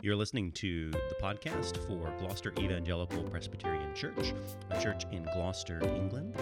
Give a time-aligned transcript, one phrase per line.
[0.00, 4.32] You're listening to the podcast for Gloucester Evangelical Presbyterian Church,
[4.70, 6.36] a church in Gloucester, England.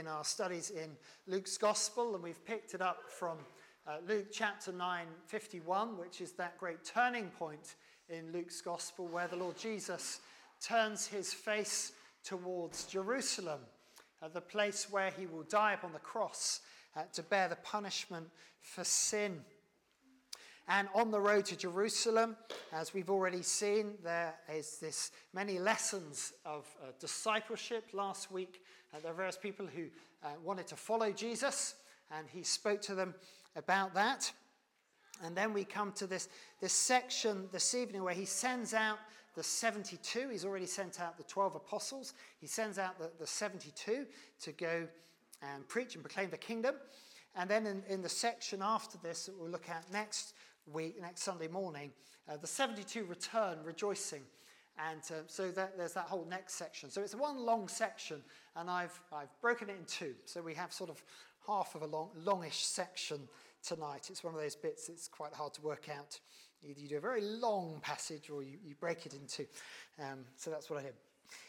[0.00, 0.96] In our studies in
[1.26, 3.36] Luke's Gospel, and we've picked it up from
[3.86, 7.74] uh, Luke chapter 9, 51, which is that great turning point
[8.08, 10.20] in Luke's Gospel where the Lord Jesus
[10.58, 11.92] turns his face
[12.24, 13.60] towards Jerusalem,
[14.22, 16.60] uh, the place where he will die upon the cross
[16.96, 18.26] uh, to bear the punishment
[18.62, 19.44] for sin.
[20.68, 22.36] And on the road to Jerusalem,
[22.72, 27.88] as we've already seen, there is this many lessons of uh, discipleship.
[27.92, 28.62] Last week,
[28.94, 29.86] uh, there were various people who
[30.22, 31.74] uh, wanted to follow Jesus,
[32.10, 33.14] and he spoke to them
[33.56, 34.32] about that.
[35.24, 36.28] And then we come to this,
[36.60, 38.98] this section this evening where he sends out
[39.34, 40.28] the 72.
[40.30, 42.14] He's already sent out the 12 apostles.
[42.40, 44.06] He sends out the, the 72
[44.42, 44.86] to go
[45.42, 46.76] and preach and proclaim the kingdom.
[47.36, 50.34] And then in, in the section after this that we'll look at next,
[50.72, 51.90] week, next Sunday morning,
[52.28, 54.22] uh, the 72 return rejoicing.
[54.88, 56.90] And uh, so that, there's that whole next section.
[56.90, 58.22] So it's one long section,
[58.56, 60.14] and I've, I've broken it in two.
[60.24, 61.02] So we have sort of
[61.46, 63.18] half of a long, longish section
[63.62, 64.08] tonight.
[64.10, 66.18] It's one of those bits that's quite hard to work out.
[66.62, 69.46] Either you do a very long passage or you, you break it in two.
[69.98, 70.94] Um, so that's what I did.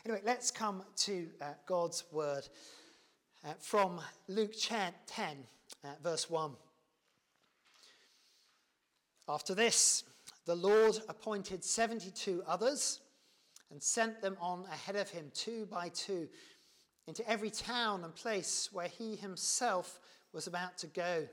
[0.05, 2.47] Anyway, let's come to uh, God's word
[3.45, 4.93] uh, from Luke 10,
[5.83, 6.51] uh, verse 1.
[9.27, 10.03] After this,
[10.45, 12.99] the Lord appointed 72 others
[13.69, 16.27] and sent them on ahead of him, two by two,
[17.07, 19.99] into every town and place where he himself
[20.33, 21.27] was about to go.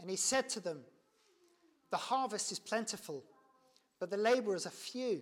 [0.00, 0.80] And he said to them,
[1.90, 3.24] The harvest is plentiful,
[3.98, 5.20] but the laborers are few.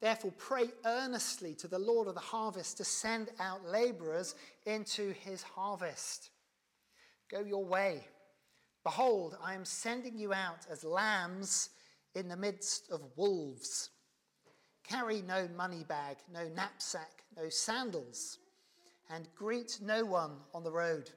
[0.00, 4.34] Therefore, pray earnestly to the Lord of the harvest to send out laborers
[4.66, 6.30] into his harvest.
[7.30, 8.04] Go your way.
[8.84, 11.70] Behold, I am sending you out as lambs
[12.14, 13.90] in the midst of wolves.
[14.82, 18.38] Carry no money bag, no knapsack, no sandals,
[19.08, 21.10] and greet no one on the road.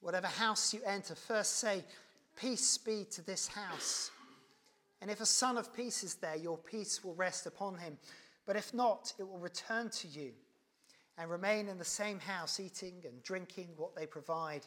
[0.00, 1.84] Whatever house you enter, first say,
[2.36, 4.10] Peace be to this house.
[5.00, 7.98] And if a son of peace is there, your peace will rest upon him.
[8.46, 10.32] But if not, it will return to you
[11.16, 14.66] and remain in the same house, eating and drinking what they provide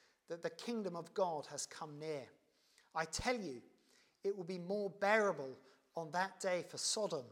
[0.31, 2.23] that the kingdom of God has come near.
[2.95, 3.61] I tell you,
[4.23, 5.57] it will be more bearable
[5.97, 7.25] on that day for Sodom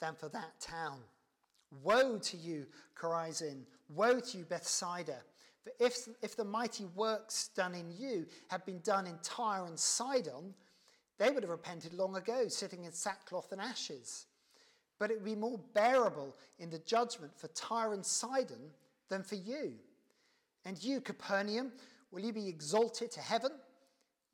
[0.00, 0.98] than for that town.
[1.84, 2.66] Woe to you,
[3.00, 3.62] Chorazin!
[3.94, 5.18] Woe to you, Bethsaida!
[5.62, 9.78] For if, if the mighty works done in you had been done in Tyre and
[9.78, 10.52] Sidon,
[11.18, 14.26] they would have repented long ago, sitting in sackcloth and ashes.
[14.98, 18.72] But it would be more bearable in the judgment for Tyre and Sidon
[19.08, 19.74] than for you.
[20.64, 21.72] And you, Capernaum,
[22.12, 23.50] Will you be exalted to heaven?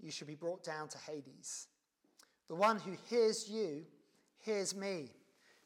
[0.00, 1.68] You shall be brought down to Hades.
[2.48, 3.84] The one who hears you
[4.40, 5.12] hears me,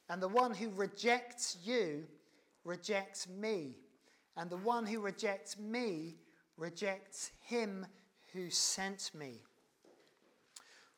[0.08, 2.04] and the one who rejects you
[2.64, 3.78] rejects me,
[4.36, 6.16] and the one who rejects me
[6.56, 7.86] rejects him
[8.32, 9.40] who sent me.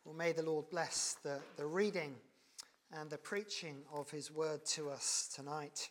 [0.04, 2.16] Well, may the Lord bless the, the reading
[2.92, 5.90] and the preaching of his word to us tonight.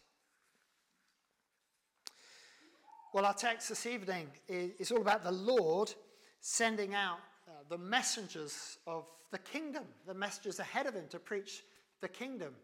[3.14, 5.94] Well, our text this evening is all about the Lord
[6.40, 11.62] sending out uh, the messengers of the kingdom, the messengers ahead of him to preach
[12.02, 12.56] the kingdom.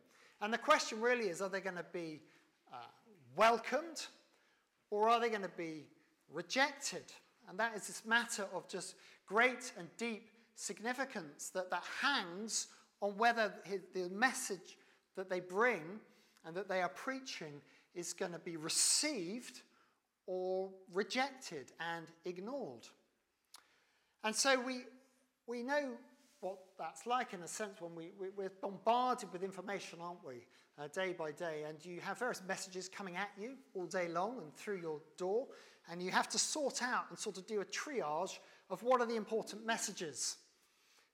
[0.41, 2.21] And the question really is are they going to be
[2.73, 2.77] uh,
[3.35, 4.07] welcomed
[4.89, 5.85] or are they going to be
[6.33, 7.03] rejected?
[7.47, 8.95] And that is this matter of just
[9.27, 12.69] great and deep significance that, that hangs
[13.03, 14.79] on whether his, the message
[15.15, 15.99] that they bring
[16.43, 17.61] and that they are preaching
[17.93, 19.61] is going to be received
[20.29, 22.87] or rejected and ignored.
[24.23, 24.83] And so we,
[25.47, 25.93] we know
[26.39, 30.43] what that's like in a sense when we, we, are bombarded with information, aren't we?
[30.79, 34.37] uh, day by day, and you have various messages coming at you all day long
[34.39, 35.47] and through your door,
[35.91, 38.37] and you have to sort out and sort of do a triage
[38.69, 40.37] of what are the important messages.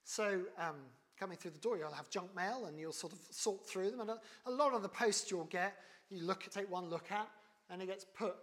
[0.03, 0.75] So, um,
[1.19, 4.01] coming through the door, you'll have junk mail and you'll sort of sort through them.
[4.01, 5.77] And a, a lot of the posts you'll get,
[6.09, 7.29] you look take one look at,
[7.69, 8.35] and it gets put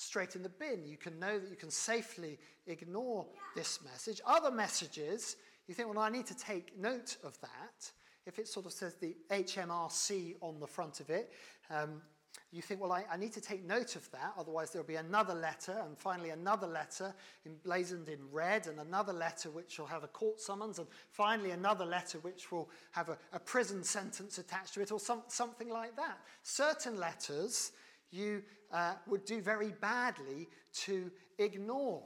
[0.00, 0.86] straight in the bin.
[0.86, 4.20] You can know that you can safely ignore this message.
[4.26, 5.36] Other messages,
[5.68, 7.90] you think, well, I need to take note of that.
[8.26, 11.32] If it sort of says the HMRC on the front of it,
[11.70, 12.00] um,
[12.52, 15.34] you think, well, I, I, need to take note of that, otherwise there'll be another
[15.34, 17.14] letter, and finally another letter
[17.46, 21.84] emblazoned in red, and another letter which will have a court summons, and finally another
[21.84, 25.94] letter which will have a, a prison sentence attached to it, or some, something like
[25.96, 26.18] that.
[26.42, 27.72] Certain letters
[28.10, 28.42] you
[28.72, 32.02] uh, would do very badly to ignore.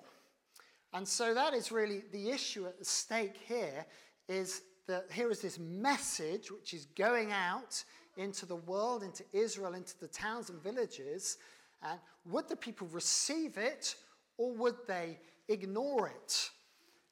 [0.93, 3.85] And so that is really the issue at the stake here
[4.29, 7.83] is that here is this message which is going out
[8.17, 11.39] into the world, into Israel, into the towns and villages.
[11.83, 11.99] And
[12.31, 13.97] would the people receive it
[14.39, 15.19] or would they
[15.49, 16.51] ignore it?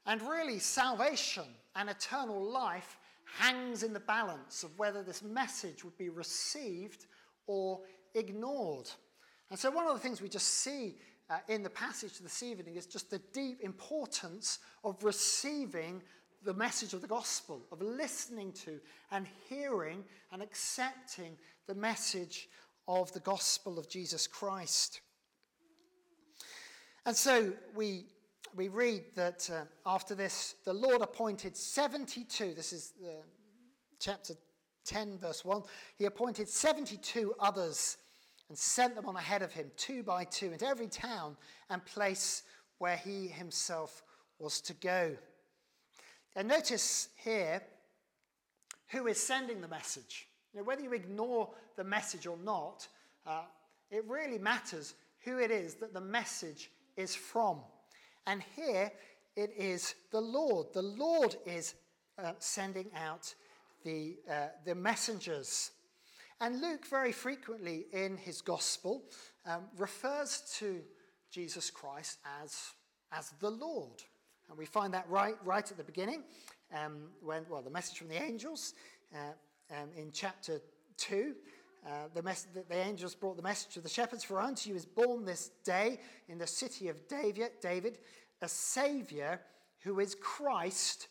[0.07, 1.45] And really, salvation
[1.77, 2.97] and eternal life
[3.39, 7.07] hangs in the balance of whether this message would be received
[7.47, 7.81] or
[8.15, 8.91] ignored.
[9.51, 10.97] And so, one of the things we just see
[11.31, 16.03] uh, in the passage this evening is just the deep importance of receiving
[16.45, 18.81] the message of the gospel, of listening to
[19.11, 21.37] and hearing and accepting
[21.67, 22.49] the message
[22.89, 25.01] of the gospel of Jesus Christ.
[27.07, 28.07] And so we,
[28.55, 33.23] we read that uh, after this, the Lord appointed 72, this is uh,
[33.99, 34.35] chapter
[34.85, 35.63] 10, verse 1,
[35.97, 37.99] he appointed 72 others
[38.53, 41.39] and sent them on ahead of him, two by two, into every town
[41.71, 42.43] and place
[42.77, 44.03] where he himself
[44.39, 45.17] was to go.
[46.37, 47.63] And notice here
[48.89, 50.29] who is sending the message.
[50.53, 52.87] You know, whether you ignore the message or not,
[53.27, 53.45] uh,
[53.91, 54.93] it really matters
[55.25, 57.61] who it is that the message is from.
[58.27, 58.93] And here
[59.35, 60.67] it is the Lord.
[60.75, 61.73] The Lord is
[62.19, 63.35] uh, sending out
[63.83, 65.71] the, uh, the messengers.
[66.43, 69.05] And Luke, very frequently in his gospel,
[69.47, 70.81] um, refers to
[71.31, 72.73] Jesus Christ as,
[73.13, 74.03] as the Lord.
[74.49, 76.25] And we find that right, right at the beginning,
[76.77, 78.75] um, when, well, the message from the angels
[79.15, 79.19] uh,
[79.71, 80.61] um, in chapter
[80.97, 81.33] 2.
[81.87, 84.75] Uh, the, mes- the, the, angels brought the message to the shepherds For unto you
[84.75, 87.99] is born this day in the city of David, David
[88.41, 89.41] a Saviour
[89.85, 91.07] who is Christ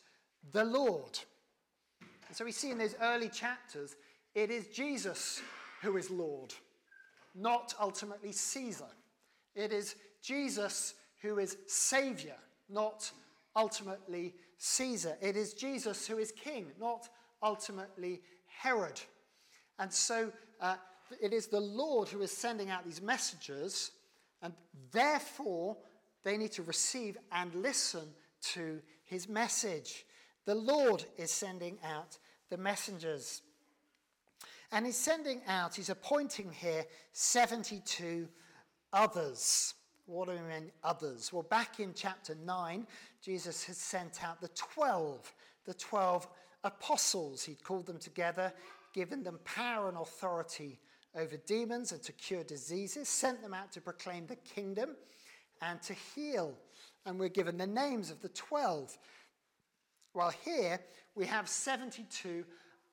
[0.52, 1.18] the Lord.
[2.28, 3.96] And so we see in those early chapters,
[4.34, 5.42] it is Jesus
[5.82, 6.54] who is Lord,
[7.34, 8.90] not ultimately Caesar.
[9.54, 12.36] It is Jesus who is Saviour,
[12.68, 13.10] not
[13.56, 15.16] ultimately Caesar.
[15.20, 17.08] It is Jesus who is king, not
[17.42, 19.00] ultimately Herod.
[19.78, 20.76] And so uh,
[21.20, 23.90] it is the Lord who is sending out these messengers,
[24.40, 24.52] and
[24.92, 25.76] therefore
[26.24, 28.08] they need to receive and listen
[28.52, 30.04] to his message.
[30.46, 32.18] The Lord is sending out
[32.50, 33.42] the messengers.
[34.72, 38.26] And he's sending out, he's appointing here 72
[38.92, 39.74] others.
[40.06, 41.30] What do we mean, others?
[41.30, 42.86] Well, back in chapter 9,
[43.22, 45.32] Jesus has sent out the 12,
[45.66, 46.26] the 12
[46.64, 47.44] apostles.
[47.44, 48.52] He'd called them together,
[48.94, 50.80] given them power and authority
[51.14, 54.96] over demons and to cure diseases, sent them out to proclaim the kingdom
[55.60, 56.54] and to heal.
[57.04, 58.96] And we're given the names of the 12.
[60.14, 60.80] Well, here
[61.14, 62.44] we have 72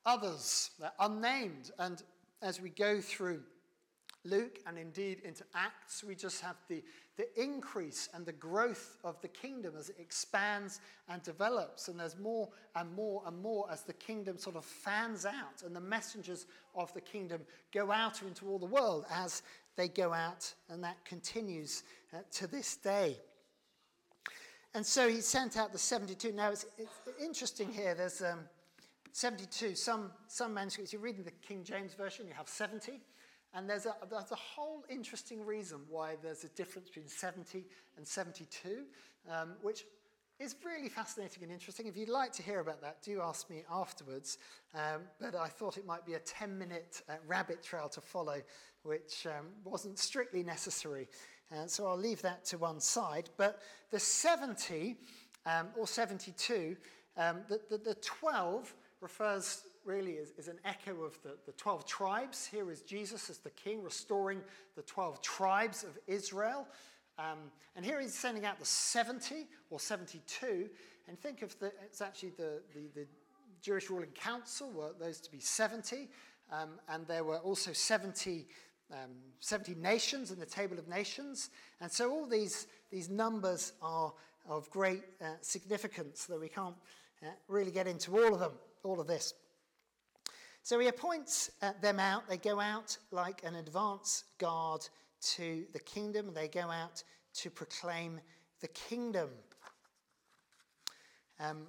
[0.09, 1.71] others, they're unnamed.
[1.77, 2.01] And
[2.41, 3.41] as we go through
[4.25, 6.83] Luke and indeed into Acts, we just have the,
[7.15, 11.87] the increase and the growth of the kingdom as it expands and develops.
[11.87, 15.75] And there's more and more and more as the kingdom sort of fans out and
[15.75, 19.43] the messengers of the kingdom go out into all the world as
[19.75, 23.15] they go out, and that continues uh, to this day.
[24.73, 26.33] And so he sent out the 72.
[26.33, 26.91] Now it's, it's
[27.23, 28.39] interesting here, there's um,
[29.11, 29.75] 72.
[29.75, 33.01] Some, some manuscripts, you're reading the King James Version, you have 70.
[33.53, 37.65] And there's a, there's a whole interesting reason why there's a difference between 70
[37.97, 38.83] and 72,
[39.29, 39.85] um, which
[40.39, 41.87] is really fascinating and interesting.
[41.87, 44.37] If you'd like to hear about that, do ask me afterwards.
[44.73, 48.41] Um, but I thought it might be a 10 minute uh, rabbit trail to follow,
[48.83, 51.09] which um, wasn't strictly necessary.
[51.51, 53.29] Uh, so I'll leave that to one side.
[53.35, 54.95] But the 70
[55.45, 56.77] um, or 72,
[57.17, 61.85] um, the, the, the 12 refers really is, is an echo of the, the 12
[61.85, 62.45] tribes.
[62.45, 64.41] Here is Jesus as the king, restoring
[64.75, 66.67] the 12 tribes of Israel.
[67.17, 70.69] Um, and here he's sending out the 70 or 72.
[71.07, 73.07] And think of the, it's actually the, the, the
[73.61, 76.09] Jewish ruling council were those to be 70.
[76.51, 78.47] um, and there were also 70,
[78.91, 81.49] um, 70 nations in the table of nations.
[81.81, 84.13] And so all these, these numbers are
[84.47, 86.75] of great uh, significance, though we can't
[87.23, 88.53] uh, really get into all of them,
[88.83, 89.33] all of this.
[90.63, 92.27] So he appoints uh, them out.
[92.29, 94.88] They go out like an advance guard
[95.36, 96.33] to the kingdom.
[96.33, 97.03] They go out
[97.36, 98.19] to proclaim
[98.62, 99.29] the kingdom.
[101.39, 101.67] Um,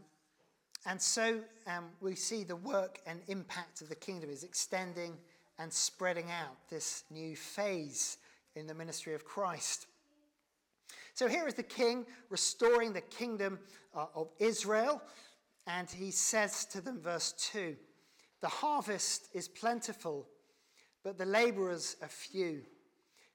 [0.86, 5.16] and so um, we see the work and impact of the kingdom is extending
[5.58, 8.16] and spreading out this new phase
[8.56, 9.86] in the ministry of Christ.
[11.14, 13.58] So here is the king restoring the kingdom
[13.94, 15.02] uh, of Israel,
[15.66, 17.76] and he says to them, verse 2
[18.40, 20.26] The harvest is plentiful,
[21.04, 22.62] but the laborers are few.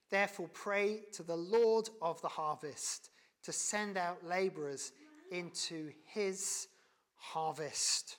[0.09, 3.09] Therefore, pray to the Lord of the harvest
[3.43, 4.91] to send out laborers
[5.31, 6.67] into his
[7.15, 8.17] harvest.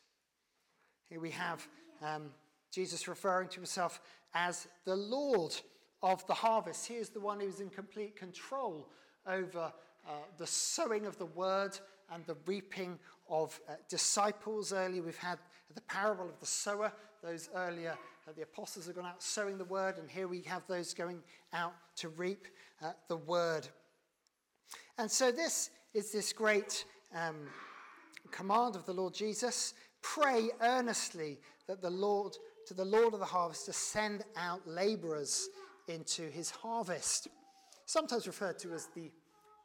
[1.08, 1.66] Here we have
[2.02, 2.30] um,
[2.72, 4.00] Jesus referring to himself
[4.34, 5.54] as the Lord
[6.02, 6.86] of the harvest.
[6.86, 8.88] He is the one who is in complete control
[9.26, 9.72] over
[10.06, 11.78] uh, the sowing of the word
[12.12, 14.72] and the reaping of uh, disciples.
[14.72, 15.38] Earlier, we've had
[15.74, 16.92] the parable of the sower.
[17.22, 17.96] Those earlier,
[18.28, 21.22] uh, the apostles have gone out sowing the word, and here we have those going
[21.52, 22.46] out to reap
[22.82, 23.68] uh, the word.
[24.98, 27.36] And so, this is this great um,
[28.30, 33.26] command of the Lord Jesus pray earnestly that the Lord, to the Lord of the
[33.26, 35.48] harvest, to send out laborers
[35.88, 37.28] into his harvest.
[37.86, 39.10] Sometimes referred to as the,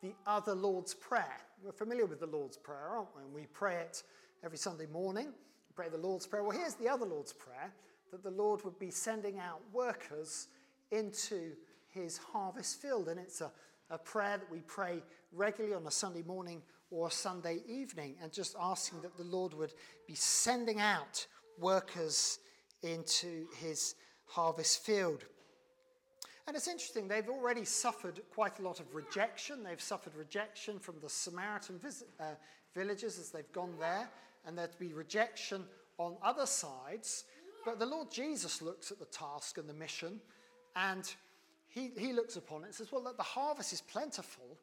[0.01, 1.37] the other Lord's Prayer.
[1.63, 3.21] We're familiar with the Lord's Prayer, aren't we?
[3.23, 4.01] And we pray it
[4.43, 5.27] every Sunday morning.
[5.27, 6.43] We pray the Lord's Prayer.
[6.43, 7.71] Well, here's the other Lord's Prayer
[8.09, 10.47] that the Lord would be sending out workers
[10.91, 11.51] into
[11.89, 13.09] his harvest field.
[13.09, 13.51] And it's a,
[13.91, 18.33] a prayer that we pray regularly on a Sunday morning or a Sunday evening and
[18.33, 19.73] just asking that the Lord would
[20.07, 21.27] be sending out
[21.59, 22.39] workers
[22.81, 23.93] into his
[24.25, 25.25] harvest field.
[26.51, 29.63] And it's interesting, they've already suffered quite a lot of rejection.
[29.63, 32.33] They've suffered rejection from the Samaritan visit, uh,
[32.75, 34.09] villages as they've gone there,
[34.45, 35.63] and there'd be rejection
[35.97, 37.23] on other sides.
[37.63, 40.19] But the Lord Jesus looks at the task and the mission,
[40.75, 41.09] and
[41.69, 44.57] he, he looks upon it and says, Well, look, the harvest is plentiful,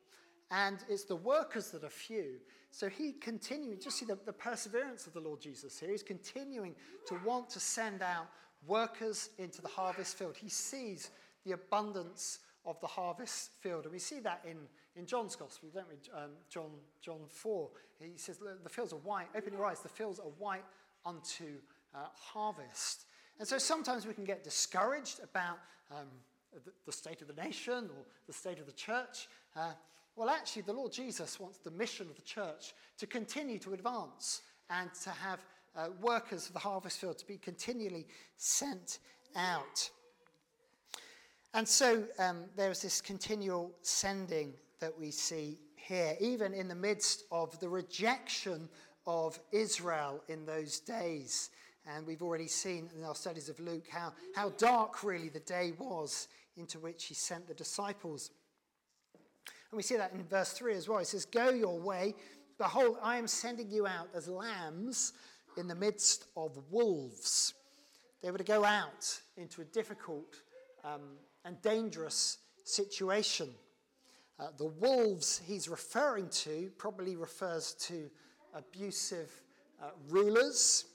[0.51, 2.35] and it's the workers that are few.
[2.71, 5.89] So he continuing, just see the, the perseverance of the Lord Jesus here.
[5.89, 6.75] He's continuing
[7.07, 8.27] to want to send out
[8.67, 10.37] workers into the harvest field.
[10.37, 11.13] He sees
[11.49, 13.85] the abundance of the harvest field.
[13.85, 14.59] And we see that in,
[14.97, 15.97] in John's Gospel, don't we?
[16.15, 17.71] Um, John, John 4.
[18.01, 19.29] He says, The fields are white.
[19.35, 19.81] Open your eyes.
[19.81, 20.65] The fields are white
[21.07, 21.45] unto
[21.95, 23.07] uh, harvest.
[23.39, 25.59] And so sometimes we can get discouraged about
[25.91, 26.09] um,
[26.53, 29.29] the, the, state of the nation or the state of the church.
[29.57, 29.73] Uh,
[30.17, 34.43] well, actually, the Lord Jesus wants the mission of the church to continue to advance
[34.69, 35.39] and to have
[35.77, 38.99] uh, workers of the harvest field to be continually sent
[39.37, 39.91] out.
[41.55, 46.75] And so um, there is this continual sending that we see here, even in the
[46.75, 48.69] midst of the rejection
[49.07, 51.51] of Israel in those days.
[51.87, 55.73] And we've already seen in our studies of Luke how, how dark really the day
[55.79, 58.31] was into which he sent the disciples.
[59.71, 60.99] And we see that in verse 3 as well.
[60.99, 62.15] It says, Go your way.
[62.59, 65.15] Behold, I am sending you out as lambs
[65.57, 67.55] in the midst of wolves.
[68.23, 70.43] They were to go out into a difficult
[70.85, 73.51] um, and dangerous situation.
[74.39, 78.11] Uh, the wolves he's referring to probably refers to
[78.55, 79.31] abusive
[79.83, 80.87] uh, rulers,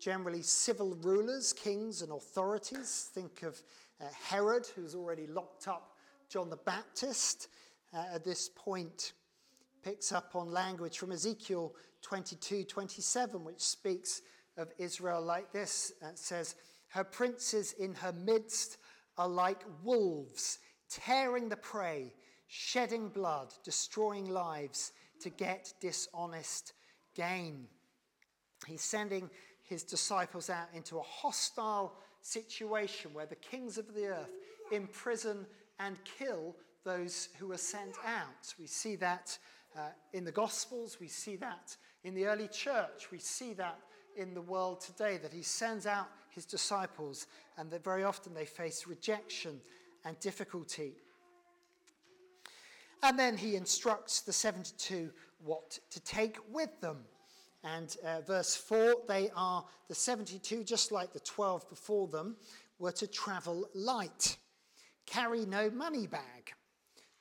[0.00, 3.10] generally civil rulers, kings, and authorities.
[3.14, 3.60] Think of
[4.00, 5.94] uh, Herod, who's already locked up
[6.28, 7.48] John the Baptist
[7.94, 9.12] uh, at this point
[9.82, 14.22] picks up on language from Ezekiel 22 27, which speaks
[14.56, 15.92] of Israel like this.
[16.02, 16.56] It says,
[16.88, 18.77] Her princes in her midst
[19.18, 22.14] are like wolves, tearing the prey,
[22.46, 26.72] shedding blood, destroying lives to get dishonest
[27.14, 27.66] gain.
[28.66, 29.28] He's sending
[29.64, 34.32] his disciples out into a hostile situation where the kings of the earth
[34.72, 35.46] imprison
[35.78, 38.54] and kill those who are sent out.
[38.58, 39.36] We see that
[39.76, 43.78] uh, in the Gospels, we see that in the early church, we see that
[44.18, 48.44] in the world today, that he sends out his disciples and that very often they
[48.44, 49.60] face rejection
[50.04, 50.92] and difficulty.
[53.02, 55.10] And then he instructs the 72
[55.44, 56.98] what to take with them.
[57.64, 62.36] And uh, verse 4 they are the 72, just like the 12 before them,
[62.78, 64.36] were to travel light,
[65.06, 66.52] carry no money bag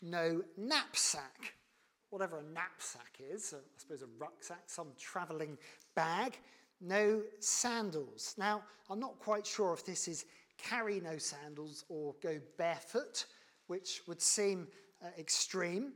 [0.01, 1.53] no knapsack.
[2.09, 5.57] Whatever a knapsack is, uh, I suppose a rucksack, some travelling
[5.95, 6.37] bag.
[6.81, 8.35] No sandals.
[8.37, 10.25] Now, I'm not quite sure if this is
[10.57, 13.25] carry no sandals or go barefoot,
[13.67, 14.67] which would seem
[15.03, 15.93] uh, extreme.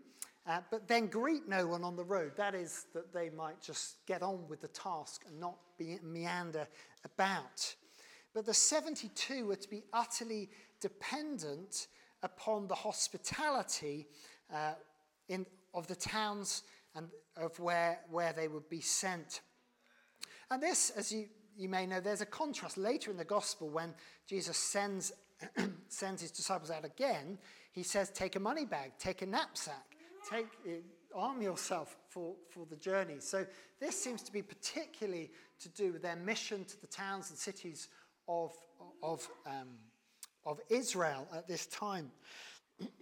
[0.48, 2.32] Uh, but then greet no one on the road.
[2.36, 6.68] That is, that they might just get on with the task and not be meander
[7.06, 7.76] about.
[8.34, 11.88] But the 72 were to be utterly dependent
[12.24, 14.08] upon the hospitality
[14.54, 14.74] uh,
[15.30, 16.64] in, of the towns
[16.96, 19.42] and of where, where they would be sent.
[20.52, 21.26] And this, as you,
[21.58, 23.96] you may know, there's a contrast later in the gospel when
[24.28, 25.12] Jesus sends,
[25.88, 27.40] sends his disciples out again.
[27.72, 29.92] He says, Take a money bag, take a knapsack
[30.30, 30.78] take, eh,
[31.14, 33.16] arm yourself for, for the journey.
[33.20, 33.46] So
[33.80, 37.88] this seems to be particularly to do with their mission to the towns and cities
[38.28, 38.52] of,
[39.04, 39.70] of, um,
[40.46, 42.12] of Israel at this time.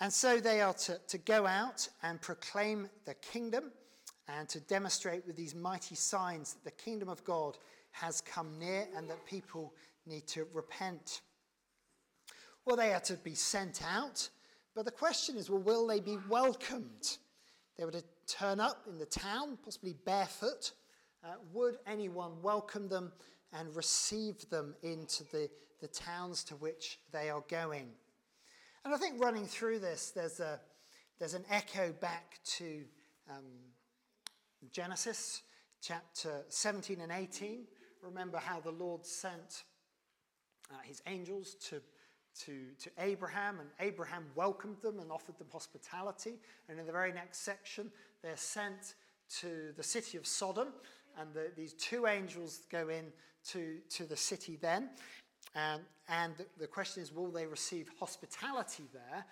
[0.00, 3.70] and so they are to, to go out and proclaim the kingdom
[4.28, 7.56] and to demonstrate with these mighty signs that the kingdom of God
[7.92, 9.72] has come near and that people
[10.06, 11.20] need to repent.
[12.64, 14.28] Well, they are to be sent out
[14.76, 17.16] but the question is well, will they be welcomed?
[17.78, 20.72] They were to turn up in the town, possibly barefoot.
[21.24, 23.10] Uh, would anyone welcome them
[23.54, 25.48] and receive them into the,
[25.80, 27.88] the towns to which they are going?
[28.84, 30.60] And I think running through this, there's, a,
[31.18, 32.82] there's an echo back to
[33.30, 33.44] um,
[34.72, 35.42] Genesis
[35.80, 37.64] chapter 17 and 18.
[38.02, 39.64] Remember how the Lord sent
[40.70, 41.80] uh, his angels to
[42.44, 46.34] to, to Abraham, and Abraham welcomed them and offered them hospitality.
[46.68, 47.90] And in the very next section,
[48.22, 48.94] they're sent
[49.40, 50.68] to the city of Sodom,
[51.18, 53.06] and the, these two angels go in
[53.48, 54.90] to, to the city then.
[55.54, 59.24] Um, and the, the question is, will they receive hospitality there?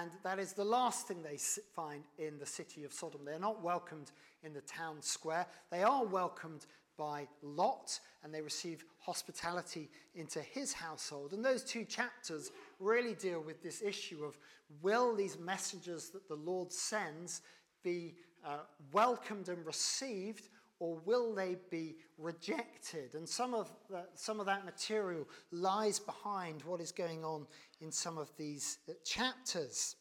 [0.00, 1.38] And that is the last thing they
[1.74, 3.24] find in the city of Sodom.
[3.24, 4.10] They're not welcomed
[4.42, 5.46] in the town square.
[5.70, 6.64] They are welcomed
[6.96, 11.32] by Lot, and they receive hospitality into his household.
[11.32, 14.38] And those two chapters really deal with this issue of
[14.80, 17.42] will these messengers that the Lord sends
[17.82, 18.14] be
[18.46, 18.60] uh,
[18.92, 20.48] welcomed and received,
[20.82, 23.14] or will they be rejected?
[23.14, 27.46] And some of, the, some of that material lies behind what is going on
[27.80, 29.94] in some of these uh, chapters.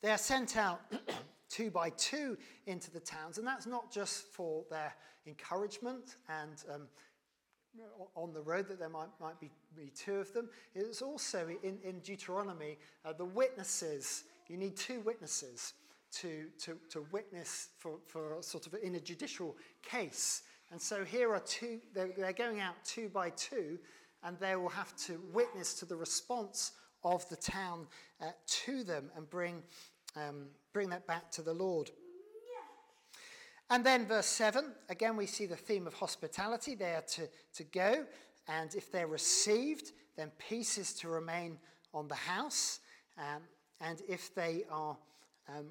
[0.00, 0.80] They are sent out
[1.50, 4.94] two by two into the towns, and that's not just for their
[5.26, 6.88] encouragement and um,
[8.14, 10.48] on the road that there might, might be, be two of them.
[10.74, 15.74] It's also in, in Deuteronomy, uh, the witnesses, you need two witnesses
[16.20, 20.42] to, to, to witness for, for sort of in a judicial case.
[20.70, 23.78] And so here are two, they're, they're going out two by two,
[24.22, 26.72] and they will have to witness to the response
[27.04, 27.86] of the town
[28.20, 29.62] uh, to them and bring,
[30.16, 31.90] um, bring that back to the Lord.
[33.70, 36.74] And then, verse 7, again, we see the theme of hospitality.
[36.74, 37.22] They are to,
[37.54, 38.04] to go,
[38.46, 41.58] and if they're received, then peace is to remain
[41.94, 42.80] on the house.
[43.16, 43.42] Um,
[43.80, 44.96] and if they are
[45.48, 45.66] um,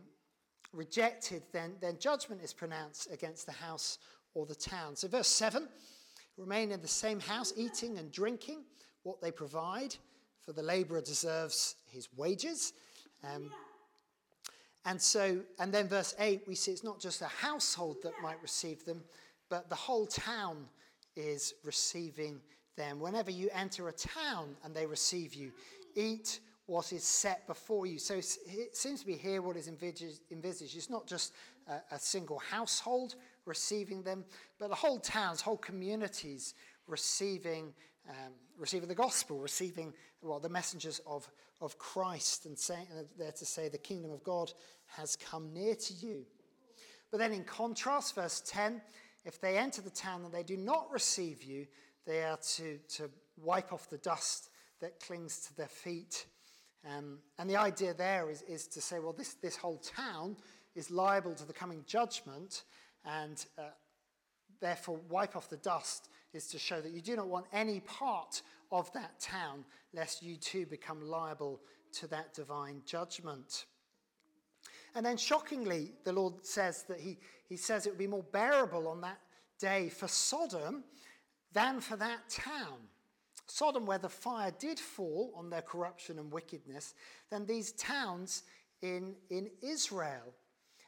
[0.74, 3.98] rejected, then, then judgment is pronounced against the house
[4.34, 4.96] or the town.
[4.96, 5.68] So, verse 7
[6.38, 8.64] remain in the same house, eating and drinking
[9.04, 9.96] what they provide,
[10.40, 12.74] for the laborer deserves his wages.
[13.24, 13.52] Um,
[14.86, 18.42] and so, and then verse 8, we see it's not just a household that might
[18.42, 19.04] receive them,
[19.50, 20.66] but the whole town
[21.16, 22.42] is receiving
[22.78, 23.00] them.
[23.00, 25.52] Whenever you enter a town and they receive you,
[25.96, 26.40] eat
[26.72, 28.00] what is set before you.
[28.00, 30.78] So it seems to be here what is envisaged.
[30.78, 31.34] It's not just
[31.68, 34.24] a, a single household receiving them,
[34.58, 36.54] but whole towns, whole communities
[36.88, 37.74] receiving,
[38.10, 41.28] um, receiving the gospel, receiving well, the messengers of,
[41.60, 44.54] of Christ, and saying, there to say the kingdom of God
[44.86, 46.26] has come near to you.
[47.12, 48.82] But then, in contrast, verse 10
[49.24, 51.68] if they enter the town and they do not receive you,
[52.08, 56.26] they are to, to wipe off the dust that clings to their feet.
[56.86, 60.36] Um, and the idea there is, is to say, well, this, this whole town
[60.76, 62.64] is liable to the coming judgment,
[63.06, 63.64] and uh,
[64.60, 68.42] therefore, wipe off the dust is to show that you do not want any part
[68.72, 71.60] of that town, lest you too become liable
[71.94, 73.66] to that divine judgment.
[74.96, 77.18] And then shockingly, the Lord says that he,
[77.48, 79.20] he says it would be more bearable on that
[79.60, 80.84] day for Sodom
[81.54, 82.78] than for that town.
[83.54, 86.94] Sodom, where the fire did fall on their corruption and wickedness,
[87.30, 88.44] than these towns
[88.82, 90.34] in, in Israel.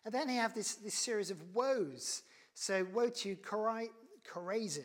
[0.05, 2.23] And then you have this, this series of woes.
[2.53, 4.83] So, woe to Chorazin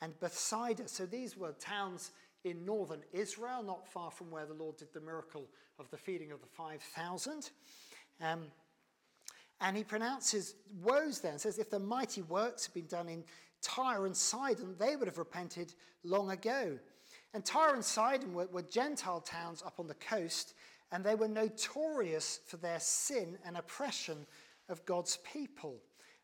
[0.00, 0.88] and Bethsaida.
[0.88, 2.10] So, these were towns
[2.44, 5.46] in northern Israel, not far from where the Lord did the miracle
[5.78, 7.50] of the feeding of the 5,000.
[8.20, 8.46] Um,
[9.60, 13.22] And he pronounces woes there and says, If the mighty works had been done in
[13.60, 16.78] Tyre and Sidon, they would have repented long ago.
[17.34, 20.54] And Tyre and Sidon were, were Gentile towns up on the coast,
[20.90, 24.26] and they were notorious for their sin and oppression
[24.68, 25.76] of God's people.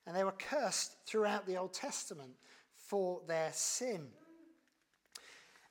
[0.07, 2.33] And they were cursed throughout the Old Testament
[2.77, 4.07] for their sin.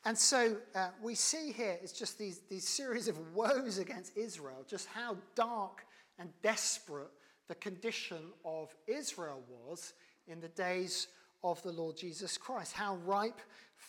[0.06, 4.63] And so uh, we see here it's just these, these series of woes against Israel,
[4.67, 5.86] just how dark
[6.17, 7.10] and desperate
[7.47, 9.93] the condition of Israel was
[10.28, 11.08] in the days
[11.43, 13.41] of the Lord Jesus Christ, how ripe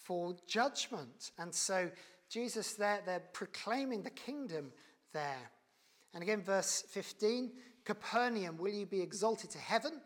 [0.05, 1.33] for judgment.
[1.39, 1.91] And so
[2.29, 4.73] Jesus there, they're proclaiming the kingdom
[5.13, 5.51] there.
[6.15, 7.53] And again, verse 15
[7.85, 10.01] Capernaum, will you be exalted to heaven?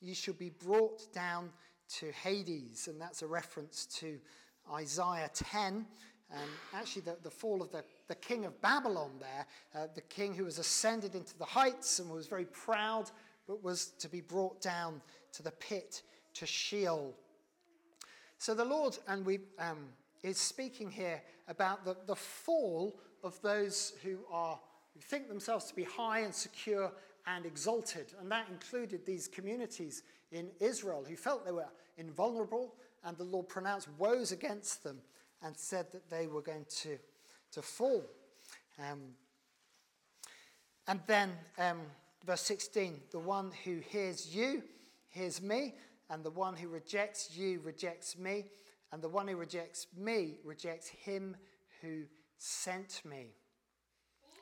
[0.00, 1.50] You shall be brought down
[1.98, 2.88] to Hades.
[2.88, 4.18] And that's a reference to
[4.72, 5.86] Isaiah 10.
[6.32, 6.38] Um,
[6.72, 10.44] actually, the, the fall of the, the king of Babylon there, uh, the king who
[10.44, 13.10] was ascended into the heights and was very proud,
[13.46, 16.02] but was to be brought down to the pit,
[16.34, 17.14] to Sheol.
[18.40, 19.90] So the Lord, and we, um,
[20.22, 24.58] is speaking here about the, the fall of those who are
[24.94, 26.90] who think themselves to be high and secure
[27.26, 28.14] and exalted.
[28.18, 32.72] And that included these communities in Israel who felt they were invulnerable
[33.04, 35.02] and the Lord pronounced woes against them
[35.42, 36.98] and said that they were going to,
[37.52, 38.06] to fall.
[38.78, 39.00] Um,
[40.88, 41.80] and then, um,
[42.24, 44.62] verse 16 the one who hears you
[45.10, 45.74] hears me,
[46.10, 48.46] and the one who rejects you rejects me,
[48.92, 51.36] and the one who rejects me rejects him
[51.80, 52.02] who
[52.36, 53.28] sent me.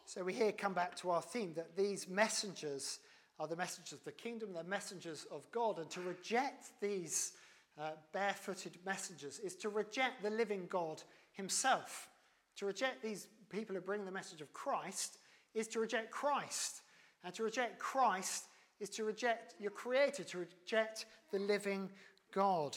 [0.07, 3.01] So we here come back to our theme that these messengers
[3.39, 7.33] are the messengers of the kingdom, they're messengers of God, and to reject these
[7.81, 11.03] uh, barefooted messengers is to reject the living God
[11.33, 12.09] himself.
[12.57, 15.19] To reject these people who bring the message of Christ
[15.55, 16.83] is to reject Christ.
[17.23, 18.45] And to reject Christ
[18.81, 21.91] is to reject your Creator, to reject the living
[22.33, 22.77] God.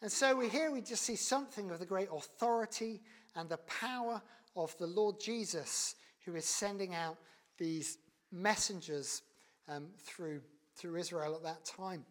[0.00, 3.00] And so we here we just see something of the great authority
[3.36, 4.20] and the power
[4.56, 7.16] of the Lord Jesus, who is sending out
[7.58, 7.98] these
[8.30, 9.22] messengers
[9.68, 10.40] um, through,
[10.76, 12.04] through Israel at that time.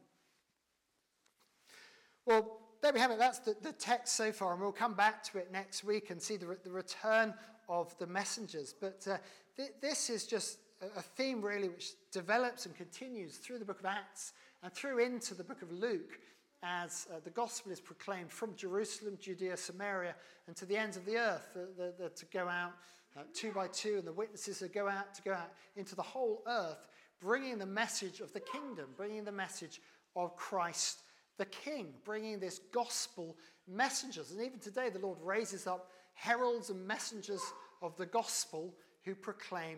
[2.26, 3.20] Well, there we have it.
[3.20, 6.22] That's the, the text so far, and we'll come back to it next week and
[6.22, 7.34] see the, the return
[7.70, 8.74] of the messengers.
[8.80, 9.18] But uh,
[9.56, 10.58] th- this is just
[10.98, 15.34] a, theme, really, which develops and continues through the book of Acts and through into
[15.34, 16.20] the book of Luke
[16.64, 20.16] as uh, the gospel is proclaimed from Jerusalem, Judea, Samaria,
[20.48, 22.74] and to the ends of the earth, the, the, the, to go out
[23.18, 26.02] uh, two by two, and the witnesses that go out to go out into the
[26.02, 26.88] whole earth,
[27.20, 29.82] bringing the message of the kingdom, bringing the message
[30.16, 31.00] of Christ
[31.38, 33.36] the king, bringing this gospel
[33.68, 34.32] messengers.
[34.32, 37.42] And even today, the Lord raises up heralds and messengers
[37.82, 39.78] of the gospel who proclaim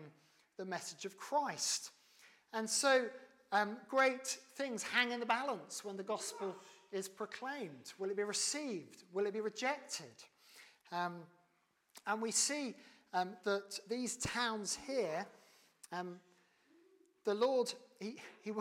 [0.56, 1.90] the message of Christ.
[2.52, 3.06] And so,
[3.52, 6.54] um, great things hang in the balance when the gospel
[6.92, 7.92] is proclaimed.
[7.98, 9.04] Will it be received?
[9.12, 10.14] Will it be rejected?
[10.92, 11.20] Um,
[12.06, 12.74] and we see
[13.12, 15.26] um, that these towns here,
[15.92, 16.16] um,
[17.24, 18.52] the Lord, he, he,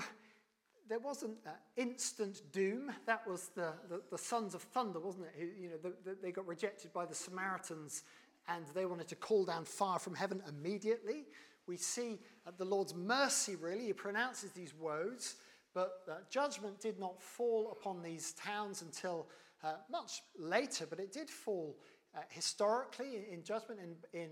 [0.88, 2.92] there wasn't uh, instant doom.
[3.06, 5.54] That was the, the, the, sons of thunder, wasn't it?
[5.60, 8.04] You know, the, the, they got rejected by the Samaritans
[8.48, 11.26] and they wanted to call down fire from heaven immediately.
[11.68, 13.86] We see uh, the Lord's mercy, really.
[13.86, 15.36] He pronounces these woes,
[15.74, 19.28] but uh, judgment did not fall upon these towns until
[19.64, 21.78] uh, much later, but it did fall
[22.16, 24.30] uh, historically in judgment in, in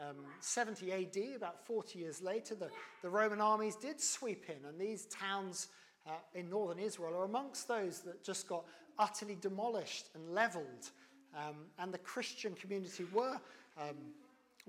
[0.00, 2.54] um, 70 AD, about 40 years later.
[2.54, 2.70] The,
[3.02, 5.68] the Roman armies did sweep in, and these towns
[6.06, 8.64] uh, in northern Israel are amongst those that just got
[8.98, 10.90] utterly demolished and leveled.
[11.36, 13.40] Um, and the Christian community were,
[13.78, 13.96] um,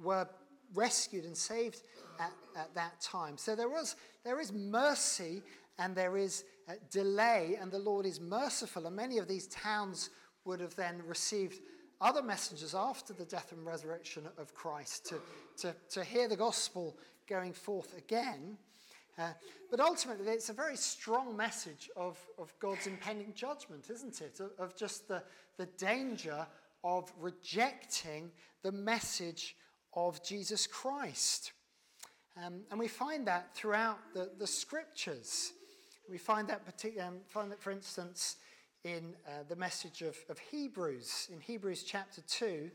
[0.02, 0.28] were
[0.74, 1.82] rescued and saved
[2.20, 3.38] at, at, that time.
[3.38, 5.44] So there, was, there is mercy
[5.80, 8.86] and there is uh, delay, and the Lord is merciful.
[8.86, 10.10] And many of these towns
[10.46, 11.60] would have then received
[12.00, 15.16] other messengers after the death and resurrection of Christ to,
[15.58, 18.58] to, to hear the gospel going forth again.
[19.18, 19.30] Uh,
[19.70, 24.40] but ultimately, it's a very strong message of, of God's impending judgment, isn't it?
[24.40, 25.24] Of, of just the,
[25.58, 26.46] the danger
[26.84, 28.32] of rejecting
[28.64, 29.56] the message
[29.95, 31.51] of Jesus Christ.
[32.43, 35.53] Um, and we find that throughout the, the scriptures.
[36.10, 38.38] We find that, partic- um, find that, for instance,
[38.84, 41.29] in uh, the message of, of Hebrews.
[41.32, 42.69] In Hebrews chapter 2,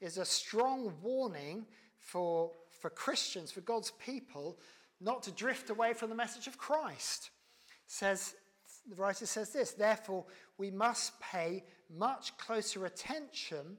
[0.00, 1.66] is a strong warning
[1.98, 2.50] for,
[2.80, 4.58] for Christians, for God's people,
[5.00, 7.30] not to drift away from the message of Christ.
[7.86, 8.34] Says
[8.88, 10.24] the writer says this, therefore
[10.58, 13.78] we must pay much closer attention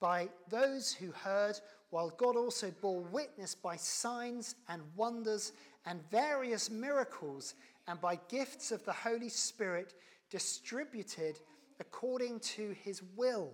[0.00, 1.58] by those who heard,
[1.90, 5.52] while God also bore witness by signs and wonders
[5.86, 7.54] and various miracles
[7.86, 9.94] and by gifts of the Holy Spirit
[10.30, 11.40] distributed
[11.80, 13.52] according to his will.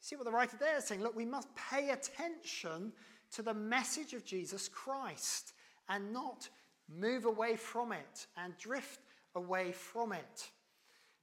[0.00, 1.02] See what the writer there is saying?
[1.02, 2.92] Look, we must pay attention
[3.32, 5.52] to the message of Jesus Christ
[5.88, 6.48] and not
[6.88, 9.00] move away from it and drift
[9.34, 10.50] away from it.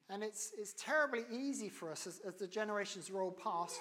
[0.10, 3.80] And it's, it's terribly easy for us as, as the generations roll past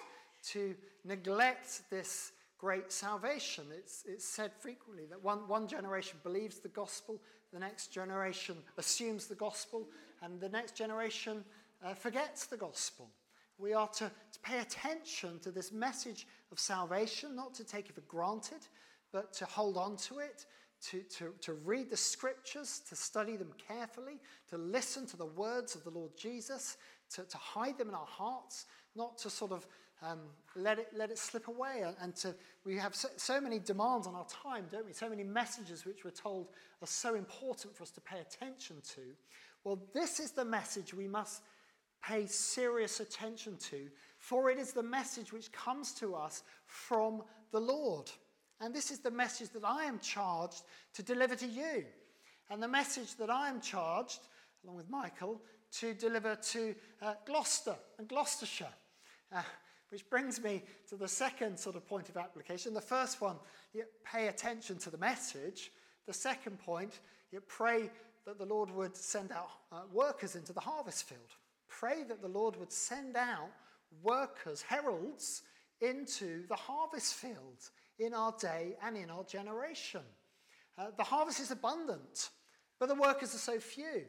[0.51, 3.67] to neglect this great salvation.
[3.77, 7.21] It's, it's said frequently that one, one generation believes the gospel,
[7.53, 9.89] the next generation assumes the gospel,
[10.23, 11.45] and the next generation
[11.85, 13.09] uh, forgets the gospel.
[13.59, 17.95] We are to, to pay attention to this message of salvation, not to take it
[17.95, 18.67] for granted,
[19.13, 20.45] but to hold on to it,
[20.91, 25.75] to, to, to read the scriptures, to study them carefully, to listen to the words
[25.75, 26.77] of the Lord Jesus,
[27.15, 29.67] to, to hide them in our hearts, not to sort of
[30.03, 30.21] um,
[30.55, 31.85] let, it, let it slip away.
[32.01, 32.35] And to,
[32.65, 34.93] we have so, so many demands on our time, don't we?
[34.93, 36.49] So many messages which we're told
[36.83, 39.01] are so important for us to pay attention to.
[39.65, 41.43] Well, this is the message we must
[42.03, 47.61] pay serious attention to, for it is the message which comes to us from the
[47.61, 48.11] Lord.
[48.61, 50.63] And this is the message that I am charged
[50.95, 51.85] to deliver to you.
[52.51, 54.21] And the message that I am charged,
[54.65, 55.41] along with Michael,
[55.79, 58.73] to deliver to uh, Gloucester and Gloucestershire.
[59.33, 59.43] Uh,
[59.91, 62.75] which brings me to the second sort of point of application.
[62.75, 63.37] The first one,
[63.73, 65.71] you pay attention to the message.
[66.07, 67.91] The second point, you pray
[68.27, 71.21] that the Lord would send out uh, workers into the harvest field.
[71.69, 73.51] Pray that the Lord would send out
[74.03, 75.43] workers, heralds,
[75.81, 80.03] into the harvest field in our day and in our generation.
[80.79, 82.31] Uh, the harvest is abundant,
[82.79, 84.05] but the workers are so few.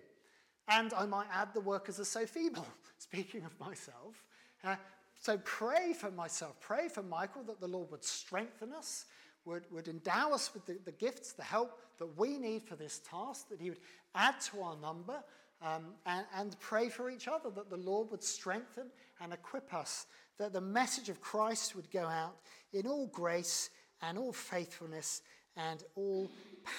[0.67, 4.23] And I might add, the workers are so feeble, speaking of myself.
[4.63, 4.75] Uh,
[5.19, 9.05] so pray for myself, pray for Michael that the Lord would strengthen us,
[9.45, 12.99] would, would endow us with the, the gifts, the help that we need for this
[13.09, 13.79] task, that He would
[14.13, 15.23] add to our number,
[15.61, 18.87] um, and, and pray for each other that the Lord would strengthen
[19.21, 20.05] and equip us,
[20.37, 22.35] that the message of Christ would go out
[22.73, 23.69] in all grace
[24.01, 25.21] and all faithfulness
[25.55, 26.29] and all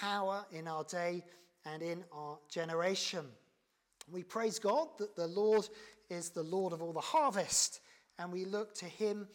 [0.00, 1.24] power in our day
[1.64, 3.24] and in our generation.
[4.10, 5.68] We praise God that the Lord
[6.08, 7.80] is the Lord of all the harvest,
[8.18, 9.28] and we look to Him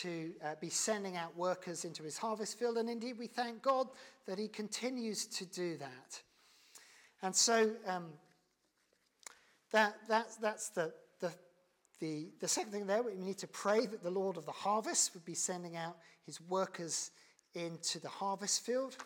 [0.00, 2.76] to uh, be sending out workers into His harvest field.
[2.76, 3.88] And indeed, we thank God
[4.26, 6.22] that He continues to do that.
[7.22, 8.06] And so, um,
[9.72, 11.32] that, that's, that's the, the,
[12.00, 13.02] the, the second thing there.
[13.02, 16.40] We need to pray that the Lord of the harvest would be sending out his
[16.40, 17.10] workers
[17.54, 18.96] into the harvest field.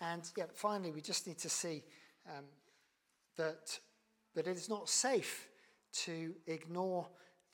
[0.00, 1.82] And yeah, finally, we just need to see
[2.28, 2.44] um,
[3.36, 3.78] that,
[4.34, 5.48] that it is not safe
[6.04, 7.06] to ignore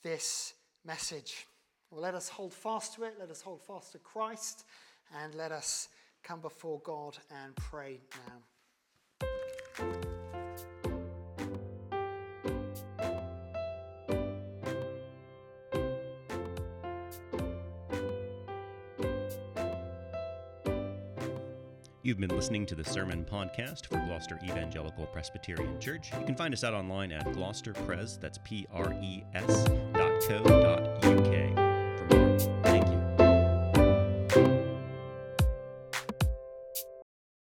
[0.03, 0.55] this
[0.85, 1.47] message.
[1.91, 3.15] Well, let us hold fast to it.
[3.19, 4.65] Let us hold fast to Christ.
[5.23, 5.89] And let us
[6.23, 9.33] come before God and pray now.
[22.13, 26.13] You've been listening to the Sermon Podcast for Gloucester Evangelical Presbyterian Church.
[26.13, 30.43] You can find us out online at gloucesterpres, that's P R E S dot co
[30.43, 31.62] dot UK.